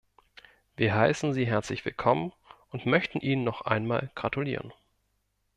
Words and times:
Wir 0.77 0.95
heißen 0.95 1.31
Sie 1.31 1.45
herzlich 1.45 1.85
willkommen 1.85 2.33
und 2.71 2.87
möchten 2.87 3.19
Ihnen 3.19 3.43
noch 3.43 3.61
einmal 3.61 4.09
gratulieren. 4.15 4.73